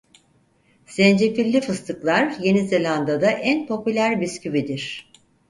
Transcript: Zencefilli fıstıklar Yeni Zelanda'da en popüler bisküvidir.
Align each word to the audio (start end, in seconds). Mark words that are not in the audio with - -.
Zencefilli 0.87 1.61
fıstıklar 1.61 2.31
Yeni 2.39 2.67
Zelanda'da 2.67 3.31
en 3.31 3.67
popüler 3.67 4.21
bisküvidir. 4.21 5.11